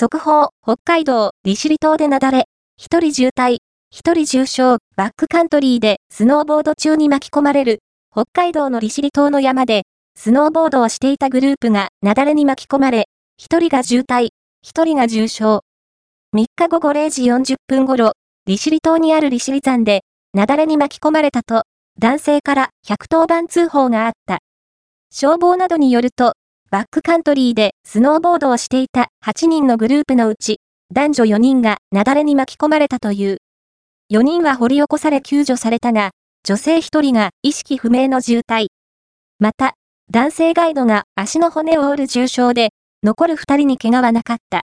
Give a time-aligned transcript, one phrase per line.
[0.00, 2.44] 速報、北海道、利尻島で雪崩、
[2.78, 3.58] 一人重体、
[3.90, 7.80] 一人重傷、バックカントリーでスノーボード中に巻き込まれる、
[8.10, 9.82] 北海道の利尻島の山で、
[10.16, 14.30] スノーボードをしていたグループが雪崩に巻き込まれ、一人が重体、
[14.62, 15.44] 一人が重傷。
[15.44, 15.60] 3
[16.34, 18.12] 日午後0時40分頃、
[18.46, 20.00] 利尻島にある利尻山で、
[20.32, 21.64] 雪崩に巻き込まれたと、
[21.98, 24.38] 男性から110番通報があった。
[25.12, 26.32] 消防などによると、
[26.70, 30.60] バックカントリーでスノーボードをしていた8人のグループのうち、
[30.92, 33.38] 男女4人が雪崩に巻き込まれたという。
[34.12, 36.10] 4人は掘り起こされ救助されたが、
[36.44, 38.68] 女性1人が意識不明の重体。
[39.40, 39.74] また、
[40.12, 42.70] 男性ガイドが足の骨を折る重傷で、
[43.02, 44.58] 残る2人に怪我はなかった。